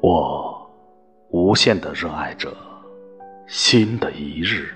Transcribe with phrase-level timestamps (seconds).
[0.00, 0.70] 我
[1.30, 2.54] 无限的热爱着
[3.46, 4.74] 新的一日。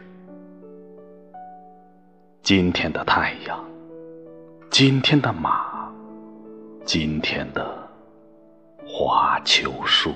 [2.43, 3.65] 今天的太阳，
[4.69, 5.91] 今天的马，
[6.85, 7.89] 今天的
[8.85, 10.13] 花秋树，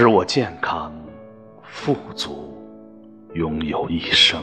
[0.00, 0.92] 使我健康
[1.60, 2.56] 富足，
[3.34, 4.40] 拥有一生。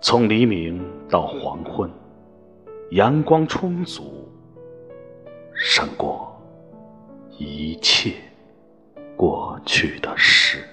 [0.00, 1.90] 从黎明到黄昏，
[2.92, 4.26] 阳光充足，
[5.52, 6.34] 胜过
[7.36, 8.14] 一切
[9.14, 10.66] 过去的事。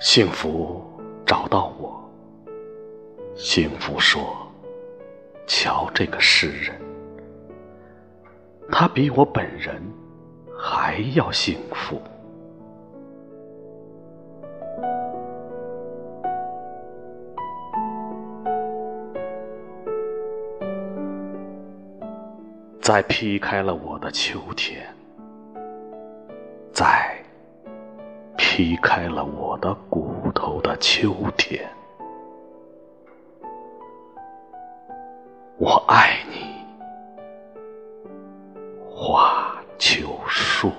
[0.00, 0.82] 幸福
[1.24, 2.02] 找到我，
[3.36, 4.20] 幸福说
[5.60, 6.72] ：“瞧这个诗人，
[8.70, 9.82] 他比我本人
[10.56, 12.00] 还要幸福。”
[22.80, 24.86] 在劈开了我的秋天，
[26.72, 27.20] 在
[28.36, 31.68] 劈开了我的骨头的秋天，
[35.60, 36.64] 我爱你，
[38.88, 40.70] 花秋树。